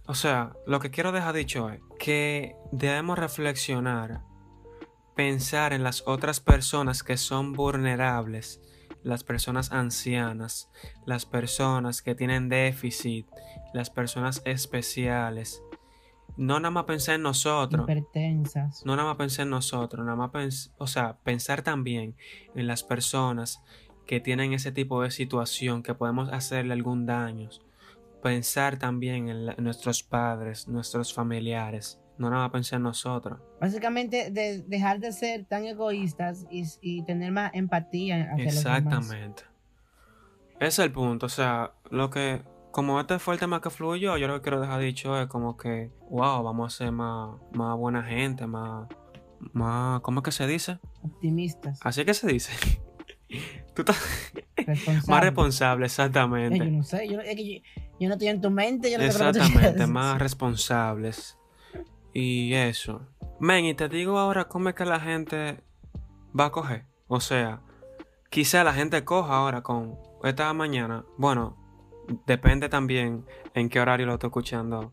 o 0.06 0.14
sea, 0.14 0.52
lo 0.66 0.80
que 0.80 0.90
quiero 0.90 1.12
dejar 1.12 1.34
dicho 1.34 1.68
es 1.70 1.80
que 1.98 2.56
debemos 2.72 3.18
reflexionar, 3.18 4.22
pensar 5.14 5.72
en 5.72 5.82
las 5.82 6.02
otras 6.06 6.40
personas 6.40 7.02
que 7.02 7.16
son 7.16 7.52
vulnerables, 7.52 8.60
las 9.02 9.22
personas 9.24 9.70
ancianas, 9.72 10.70
las 11.04 11.26
personas 11.26 12.02
que 12.02 12.14
tienen 12.14 12.48
déficit, 12.48 13.26
las 13.74 13.90
personas 13.90 14.42
especiales. 14.44 15.62
No 16.38 16.60
nada 16.60 16.70
más 16.70 16.84
pensar 16.84 17.16
en 17.16 17.22
nosotros. 17.22 17.82
Hipertensas. 17.88 18.84
No 18.86 18.96
nada 18.96 19.08
más 19.08 19.16
pensar 19.18 19.42
en 19.44 19.50
nosotros, 19.50 20.04
nada 20.06 20.16
más 20.16 20.30
pens- 20.30 20.72
o 20.78 20.86
sea, 20.86 21.18
pensar 21.24 21.62
también 21.62 22.14
en 22.54 22.66
las 22.66 22.82
personas 22.84 23.60
que 24.06 24.20
tienen 24.20 24.52
ese 24.54 24.72
tipo 24.72 25.02
de 25.02 25.10
situación, 25.10 25.82
que 25.82 25.94
podemos 25.94 26.32
hacerle 26.32 26.72
algún 26.72 27.04
daño. 27.06 27.50
Pensar 28.22 28.78
también 28.78 29.28
en, 29.28 29.46
la- 29.46 29.54
en 29.58 29.64
nuestros 29.64 30.02
padres, 30.02 30.66
nuestros 30.68 31.12
familiares. 31.12 32.00
No 32.18 32.30
nada 32.30 32.42
más 32.44 32.50
pensar 32.52 32.78
en 32.78 32.82
nosotros. 32.84 33.38
Básicamente 33.60 34.30
de- 34.30 34.62
dejar 34.66 34.98
de 35.00 35.12
ser 35.12 35.44
tan 35.44 35.64
egoístas 35.66 36.46
y, 36.50 36.64
y 36.80 37.02
tener 37.04 37.30
más 37.32 37.50
empatía 37.54 38.30
hacia 38.32 38.44
los 38.44 38.54
demás. 38.64 38.76
Exactamente. 38.78 39.42
Ese 40.56 40.66
es 40.66 40.78
el 40.80 40.92
punto. 40.92 41.26
O 41.26 41.28
sea, 41.28 41.72
lo 41.90 42.10
que, 42.10 42.42
como 42.70 43.00
este 43.00 43.18
fue 43.18 43.34
el 43.34 43.40
tema 43.40 43.60
que 43.60 43.70
fluyó, 43.70 44.16
yo 44.16 44.28
lo 44.28 44.34
que 44.34 44.42
quiero 44.42 44.60
dejar 44.60 44.80
dicho 44.80 45.20
es 45.20 45.26
como 45.28 45.56
que, 45.56 45.90
wow, 46.10 46.42
vamos 46.42 46.74
a 46.74 46.76
ser 46.76 46.92
más, 46.92 47.36
más 47.52 47.76
buena 47.76 48.02
gente, 48.02 48.46
más, 48.46 48.88
más, 49.52 50.00
¿cómo 50.00 50.20
es 50.20 50.24
que 50.24 50.32
se 50.32 50.46
dice? 50.46 50.78
Optimistas. 51.02 51.80
Así 51.82 52.04
que 52.04 52.14
se 52.14 52.26
dice. 52.28 52.52
Tú 53.74 53.82
estás 53.82 55.06
más 55.06 55.22
responsable, 55.22 55.86
Eh, 55.86 56.58
yo 56.58 56.64
no 56.64 56.82
sé, 56.82 57.08
yo, 57.08 57.20
es 57.20 57.36
que 57.36 57.54
yo, 57.56 57.62
yo 58.00 58.08
no 58.08 58.14
estoy 58.14 58.28
en 58.28 58.40
tu 58.40 58.50
mente, 58.50 58.90
yo 58.90 58.98
no 58.98 59.04
Exactamente, 59.04 59.86
más 59.86 60.18
responsables. 60.18 61.38
Y 62.12 62.54
eso. 62.54 63.06
Men, 63.38 63.66
y 63.66 63.74
te 63.74 63.88
digo 63.88 64.18
ahora 64.18 64.48
cómo 64.48 64.70
es 64.70 64.74
que 64.74 64.84
la 64.84 64.98
gente 64.98 65.62
va 66.38 66.46
a 66.46 66.50
coger. 66.50 66.86
O 67.06 67.20
sea, 67.20 67.60
quizá 68.30 68.64
la 68.64 68.72
gente 68.72 69.04
coja 69.04 69.36
ahora 69.36 69.62
con 69.62 69.96
esta 70.24 70.52
mañana. 70.52 71.04
Bueno, 71.16 71.56
depende 72.26 72.68
también 72.68 73.24
en 73.54 73.68
qué 73.68 73.80
horario 73.80 74.06
lo 74.06 74.14
estoy 74.14 74.28
escuchando 74.28 74.92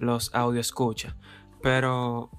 los 0.00 0.34
audio 0.34 0.60
escucha. 0.60 1.16
Pero 1.62 2.30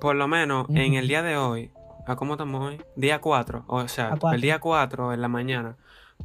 por 0.00 0.16
lo 0.16 0.28
menos 0.28 0.66
en 0.70 0.94
el 0.94 1.08
día 1.08 1.22
de 1.22 1.36
hoy, 1.36 1.70
¿a 2.06 2.16
cómo 2.16 2.34
estamos 2.34 2.62
hoy? 2.62 2.80
Día 2.96 3.20
4. 3.20 3.64
O 3.66 3.88
sea, 3.88 4.16
el 4.32 4.40
día 4.40 4.60
4 4.60 5.12
en 5.12 5.20
la 5.20 5.28
mañana 5.28 5.76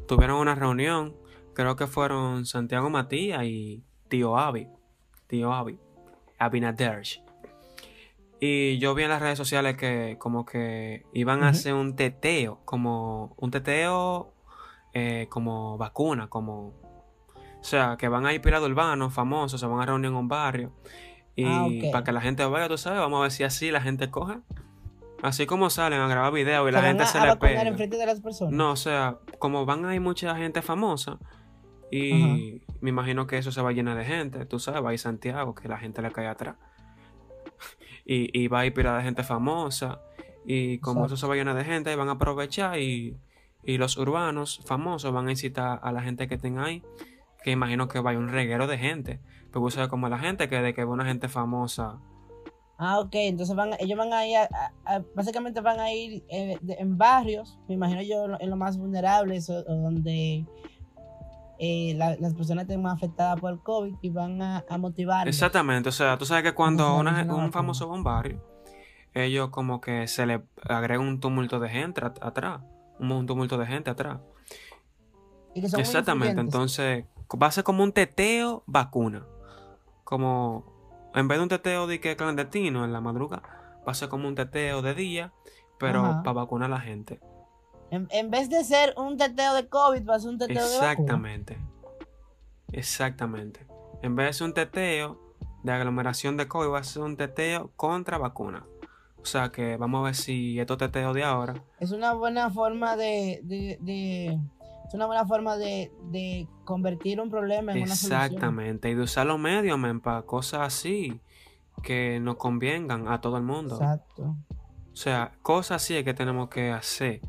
tuvieron 0.06 0.38
una 0.38 0.54
reunión. 0.54 1.16
Creo 1.54 1.76
que 1.76 1.86
fueron 1.86 2.46
Santiago 2.46 2.88
Matías 2.90 3.44
y 3.44 3.84
Tío 4.08 4.38
Avi. 4.38 4.68
Tío 5.26 5.52
Avi. 5.52 5.78
Abinader. 6.38 7.02
Y 8.40 8.78
yo 8.78 8.94
vi 8.94 9.02
en 9.02 9.10
las 9.10 9.20
redes 9.20 9.36
sociales 9.36 9.76
que 9.76 10.16
como 10.18 10.46
que 10.46 11.04
iban 11.12 11.42
a 11.42 11.48
hacer 11.48 11.74
un 11.74 11.94
teteo, 11.96 12.60
como 12.64 13.34
un 13.36 13.50
teteo 13.50 14.32
eh, 14.94 15.26
como 15.28 15.76
vacuna, 15.76 16.28
como... 16.28 16.72
O 17.60 17.64
sea, 17.64 17.96
que 17.98 18.08
van 18.08 18.24
a 18.26 18.32
ir 18.32 18.40
pirados 18.40 18.68
urbanos, 18.68 19.12
famosos, 19.12 19.60
se 19.60 19.66
van 19.66 19.80
a 19.80 19.86
reunir 19.86 20.10
en 20.10 20.16
un 20.16 20.28
barrio. 20.28 20.72
Y 21.36 21.44
Ah, 21.46 21.66
para 21.92 22.04
que 22.04 22.12
la 22.12 22.20
gente 22.20 22.44
vaya, 22.44 22.68
tú 22.68 22.78
sabes, 22.78 22.98
vamos 23.00 23.18
a 23.18 23.22
ver 23.22 23.30
si 23.30 23.44
así 23.44 23.70
la 23.70 23.80
gente 23.80 24.10
coge. 24.10 24.38
Así 25.22 25.44
como 25.44 25.68
salen 25.68 26.00
a 26.00 26.08
grabar 26.08 26.32
videos 26.32 26.64
y 26.66 26.72
Se 26.72 26.72
la 26.72 26.82
gente 26.82 27.02
a, 27.02 27.06
se 27.06 27.18
a 27.18 27.38
pega. 27.38 27.62
enfrente 27.62 27.98
de 27.98 28.06
las 28.06 28.20
personas. 28.20 28.54
No, 28.54 28.72
o 28.72 28.76
sea, 28.76 29.18
como 29.38 29.66
van 29.66 29.84
a 29.84 29.94
ir 29.94 30.00
mucha 30.00 30.34
gente 30.36 30.62
famosa 30.62 31.18
y 31.90 32.62
me 32.80 32.88
imagino 32.90 33.26
que 33.26 33.36
eso 33.36 33.52
se 33.52 33.60
va 33.60 33.70
a 33.70 33.72
llenar 33.72 33.98
de 33.98 34.04
gente, 34.04 34.46
tú 34.46 34.58
sabes, 34.58 34.82
va 34.82 34.90
a 34.90 34.92
ir 34.94 34.98
Santiago, 34.98 35.54
que 35.54 35.68
la 35.68 35.76
gente 35.78 36.00
le 36.02 36.10
cae 36.10 36.26
atrás. 36.26 36.56
Y, 38.06 38.30
y 38.36 38.48
va 38.48 38.60
a 38.60 38.66
ir 38.66 38.74
pila 38.74 38.96
de 38.96 39.02
gente 39.04 39.22
famosa 39.22 40.00
y 40.44 40.78
como 40.78 41.00
Exacto. 41.00 41.14
eso 41.14 41.20
se 41.20 41.26
va 41.28 41.34
a 41.34 41.36
llenar 41.36 41.54
de 41.54 41.64
gente, 41.64 41.94
van 41.94 42.08
a 42.08 42.12
aprovechar 42.12 42.78
y, 42.78 43.16
y 43.62 43.76
los 43.78 43.98
urbanos 43.98 44.62
famosos 44.64 45.12
van 45.12 45.28
a 45.28 45.30
incitar 45.30 45.78
a 45.82 45.92
la 45.92 46.02
gente 46.02 46.26
que 46.26 46.34
estén 46.36 46.58
ahí, 46.58 46.82
que 47.42 47.50
imagino 47.50 47.88
que 47.88 48.00
va 48.00 48.10
a 48.10 48.12
ir 48.14 48.18
un 48.18 48.28
reguero 48.28 48.66
de 48.66 48.78
gente. 48.78 49.20
Pero 49.52 49.64
tú 49.64 49.70
sabes 49.70 49.88
como 49.88 50.08
la 50.08 50.18
gente 50.18 50.48
que 50.48 50.60
de 50.60 50.74
que 50.74 50.84
ve 50.84 50.90
una 50.90 51.04
gente 51.04 51.28
famosa, 51.28 51.98
Ah, 52.82 52.98
ok, 53.00 53.10
entonces 53.14 53.54
van, 53.54 53.72
ellos 53.78 53.98
van 53.98 54.10
a 54.14 54.26
ir, 54.26 54.38
a- 54.38 54.48
a- 54.86 54.94
a- 54.96 55.04
básicamente 55.14 55.60
van 55.60 55.80
a 55.80 55.92
ir 55.92 56.24
eh, 56.30 56.56
de- 56.62 56.74
en 56.78 56.96
barrios, 56.96 57.58
me 57.68 57.74
imagino 57.74 58.00
yo, 58.00 58.24
en 58.40 58.48
los 58.48 58.58
más 58.58 58.78
vulnerables 58.78 59.50
o, 59.50 59.58
o 59.58 59.74
donde 59.82 60.46
eh, 61.58 61.92
la- 61.98 62.16
las 62.16 62.32
personas 62.32 62.62
estén 62.62 62.80
más 62.80 62.94
afectadas 62.94 63.38
por 63.38 63.52
el 63.52 63.58
COVID 63.60 63.96
y 64.00 64.08
van 64.08 64.40
a, 64.40 64.64
a 64.66 64.78
motivarlos. 64.78 65.34
Exactamente, 65.34 65.90
o 65.90 65.92
sea, 65.92 66.16
tú 66.16 66.24
sabes 66.24 66.42
que 66.42 66.54
cuando 66.54 66.96
una 66.96 67.22
un 67.34 67.52
famoso 67.52 67.86
va 67.86 67.94
a 67.94 67.98
un 67.98 68.02
barrio, 68.04 68.42
ellos 69.12 69.50
como 69.50 69.82
que 69.82 70.06
se 70.08 70.24
le 70.24 70.40
agrega 70.66 71.02
un 71.02 71.20
tumulto 71.20 71.60
de 71.60 71.68
gente 71.68 72.02
at- 72.02 72.22
atrás, 72.22 72.62
un, 72.98 73.12
un 73.12 73.26
tumulto 73.26 73.58
de 73.58 73.66
gente 73.66 73.90
atrás. 73.90 74.20
Y 75.54 75.60
que 75.60 75.68
son 75.68 75.78
muy 75.80 75.86
Exactamente, 75.86 76.40
entonces 76.40 77.04
va 77.36 77.46
a 77.48 77.50
ser 77.52 77.64
como 77.64 77.82
un 77.82 77.92
teteo 77.92 78.62
vacuna. 78.66 79.26
Como, 80.04 81.10
en 81.14 81.28
vez 81.28 81.38
de 81.38 81.42
un 81.42 81.48
teteo 81.48 81.86
de 81.86 82.00
que 82.00 82.16
clandestino 82.16 82.84
en 82.84 82.92
la 82.92 83.00
madrugada, 83.00 83.76
va 83.86 83.92
a 83.92 83.94
ser 83.94 84.08
como 84.08 84.26
un 84.28 84.34
teteo 84.34 84.82
de 84.82 84.94
día, 84.94 85.32
pero 85.78 86.04
Ajá. 86.04 86.22
para 86.22 86.32
vacunar 86.34 86.70
a 86.70 86.74
la 86.74 86.80
gente. 86.80 87.20
En, 87.90 88.06
en 88.10 88.30
vez 88.30 88.48
de 88.50 88.62
ser 88.64 88.94
un 88.96 89.16
teteo 89.16 89.54
de 89.54 89.68
COVID, 89.68 90.08
va 90.08 90.16
a 90.16 90.20
ser 90.20 90.30
un 90.30 90.38
teteo 90.38 90.56
de 90.68 90.76
vacuna. 90.78 90.90
Exactamente. 90.92 91.58
Exactamente. 92.72 93.66
En 94.02 94.16
vez 94.16 94.26
de 94.26 94.32
ser 94.34 94.46
un 94.46 94.54
teteo 94.54 95.18
de 95.62 95.72
aglomeración 95.72 96.36
de 96.36 96.48
COVID, 96.48 96.70
va 96.72 96.78
a 96.78 96.84
ser 96.84 97.02
un 97.02 97.16
teteo 97.16 97.70
contra 97.76 98.18
vacuna. 98.18 98.64
O 99.20 99.24
sea 99.26 99.50
que 99.50 99.76
vamos 99.76 100.00
a 100.00 100.04
ver 100.04 100.14
si 100.14 100.58
estos 100.58 100.78
teteos 100.78 101.14
de 101.14 101.24
ahora. 101.24 101.54
Es 101.78 101.90
una 101.92 102.14
buena 102.14 102.50
forma 102.50 102.96
de, 102.96 103.40
de, 103.42 103.76
de- 103.80 104.38
es 104.90 104.94
una 104.94 105.06
buena 105.06 105.24
forma 105.24 105.56
de, 105.56 105.92
de 106.10 106.48
convertir 106.64 107.20
un 107.20 107.30
problema 107.30 107.70
en 107.70 107.84
una 107.84 107.94
solución. 107.94 108.22
Exactamente. 108.22 108.90
Y 108.90 108.94
de 108.96 109.02
usar 109.02 109.24
los 109.24 109.38
medios, 109.38 109.78
men, 109.78 110.00
para 110.00 110.22
cosas 110.22 110.62
así 110.62 111.20
que 111.84 112.18
nos 112.18 112.34
convengan 112.34 113.06
a 113.06 113.20
todo 113.20 113.36
el 113.36 113.44
mundo. 113.44 113.76
Exacto. 113.76 114.34
O 114.92 114.96
sea, 114.96 115.30
cosas 115.42 115.80
así 115.80 115.96
es 115.96 116.02
que 116.02 116.12
tenemos 116.12 116.48
que 116.48 116.72
hacer 116.72 117.20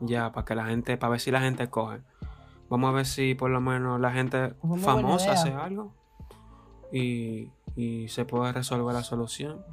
ya 0.00 0.30
para 0.30 0.44
que 0.44 0.54
la 0.54 0.66
gente, 0.66 0.98
para 0.98 1.12
ver 1.12 1.20
si 1.20 1.30
la 1.30 1.40
gente 1.40 1.70
coge. 1.70 2.00
Vamos 2.68 2.90
a 2.90 2.92
ver 2.92 3.06
si 3.06 3.34
por 3.34 3.50
lo 3.50 3.62
menos 3.62 3.98
la 3.98 4.12
gente 4.12 4.50
Fue 4.60 4.78
famosa 4.78 5.32
hace 5.32 5.54
algo 5.54 5.94
y, 6.92 7.50
y 7.76 8.08
se 8.08 8.26
puede 8.26 8.52
resolver 8.52 8.94
la 8.94 9.02
solución 9.02 9.64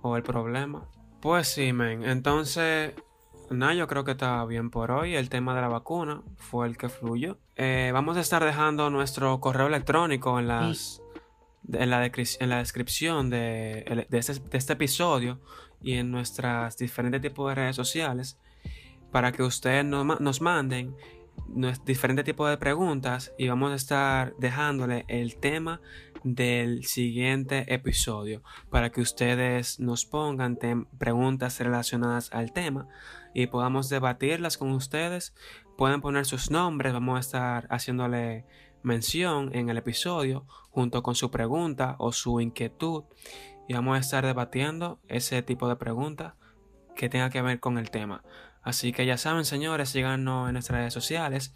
o 0.00 0.16
el 0.16 0.22
problema. 0.22 0.88
Pues 1.20 1.46
sí, 1.48 1.74
men. 1.74 2.04
Entonces, 2.04 2.94
nada, 3.50 3.74
yo 3.74 3.86
creo 3.86 4.04
que 4.04 4.12
está 4.12 4.44
bien 4.44 4.70
por 4.70 4.90
hoy. 4.90 5.14
El 5.14 5.28
tema 5.28 5.54
de 5.54 5.60
la 5.60 5.68
vacuna 5.68 6.22
fue 6.36 6.66
el 6.66 6.76
que 6.76 6.88
fluyó. 6.88 7.38
Eh, 7.56 7.90
vamos 7.92 8.16
a 8.16 8.20
estar 8.20 8.44
dejando 8.44 8.88
nuestro 8.90 9.40
correo 9.40 9.66
electrónico 9.66 10.38
en 10.38 10.48
las 10.48 11.00
en 11.72 11.90
la, 11.90 12.04
en 12.06 12.48
la 12.48 12.58
descripción 12.58 13.30
de, 13.30 13.80
el- 13.86 14.06
de 14.08 14.18
este, 14.18 14.34
de 14.34 14.58
este 14.58 14.72
episodio 14.72 15.38
y 15.80 15.94
en 15.94 16.10
nuestras 16.10 16.76
diferentes 16.76 17.20
tipos 17.20 17.48
de 17.48 17.54
redes 17.54 17.76
sociales 17.76 18.36
para 19.12 19.30
que 19.32 19.42
ustedes 19.42 19.84
nos, 19.84 20.04
ma- 20.04 20.16
nos 20.20 20.40
manden 20.40 20.96
diferentes 21.84 22.24
tipos 22.24 22.48
de 22.50 22.56
preguntas 22.56 23.32
y 23.38 23.48
vamos 23.48 23.72
a 23.72 23.74
estar 23.76 24.34
dejándole 24.38 25.04
el 25.08 25.36
tema 25.36 25.80
del 26.24 26.84
siguiente 26.84 27.72
episodio 27.72 28.42
para 28.70 28.90
que 28.90 29.00
ustedes 29.00 29.80
nos 29.80 30.04
pongan 30.04 30.58
preguntas 30.98 31.58
relacionadas 31.58 32.32
al 32.32 32.52
tema 32.52 32.88
y 33.34 33.46
podamos 33.46 33.88
debatirlas 33.88 34.58
con 34.58 34.72
ustedes. 34.72 35.34
Pueden 35.76 36.00
poner 36.00 36.26
sus 36.26 36.50
nombres, 36.50 36.92
vamos 36.92 37.16
a 37.16 37.20
estar 37.20 37.66
haciéndole 37.70 38.44
mención 38.82 39.50
en 39.54 39.68
el 39.68 39.78
episodio 39.78 40.46
junto 40.70 41.02
con 41.02 41.14
su 41.14 41.30
pregunta 41.30 41.96
o 41.98 42.12
su 42.12 42.40
inquietud 42.40 43.04
y 43.68 43.74
vamos 43.74 43.96
a 43.96 44.00
estar 44.00 44.24
debatiendo 44.24 45.00
ese 45.08 45.42
tipo 45.42 45.68
de 45.68 45.76
preguntas 45.76 46.34
que 46.96 47.08
tenga 47.08 47.30
que 47.30 47.42
ver 47.42 47.60
con 47.60 47.78
el 47.78 47.90
tema. 47.90 48.22
Así 48.62 48.92
que 48.92 49.06
ya 49.06 49.16
saben, 49.16 49.44
señores, 49.44 49.88
síganos 49.88 50.48
en 50.48 50.54
nuestras 50.54 50.78
redes 50.78 50.94
sociales, 50.94 51.54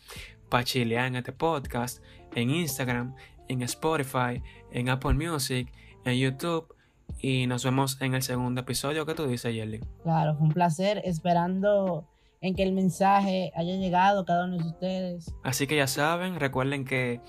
Pachilear 0.48 1.06
en 1.06 1.16
este 1.16 1.32
podcast, 1.32 2.02
en 2.36 2.50
Instagram, 2.50 3.14
en 3.48 3.62
Spotify, 3.62 4.42
en 4.70 4.88
Apple 4.88 5.14
Music, 5.14 5.72
en 6.04 6.14
YouTube. 6.14 6.72
Y 7.18 7.46
nos 7.46 7.64
vemos 7.64 8.00
en 8.00 8.14
el 8.14 8.22
segundo 8.22 8.60
episodio. 8.60 9.06
¿Qué 9.06 9.14
tú 9.14 9.26
dices, 9.26 9.52
Yerly? 9.52 9.80
Claro, 10.02 10.36
fue 10.36 10.46
un 10.46 10.52
placer. 10.52 11.00
Esperando 11.04 12.06
en 12.40 12.54
que 12.54 12.62
el 12.62 12.72
mensaje 12.72 13.52
haya 13.56 13.74
llegado 13.76 14.20
a 14.20 14.24
cada 14.24 14.44
uno 14.44 14.58
de 14.58 14.68
ustedes. 14.68 15.34
Así 15.42 15.66
que 15.66 15.76
ya 15.76 15.86
saben, 15.86 16.38
recuerden 16.38 16.84
que 16.84 17.20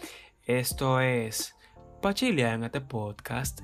esto 0.45 0.99
es 0.99 1.55
Pachilia 2.01 2.53
en 2.53 2.63
este 2.63 2.81
podcast. 2.81 3.61